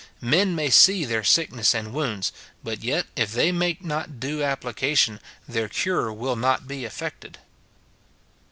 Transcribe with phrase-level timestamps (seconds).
[0.23, 4.61] Men may see their sickness and wounds, but yet, if they make not due ap
[4.63, 7.37] plication, their cure will not be effected.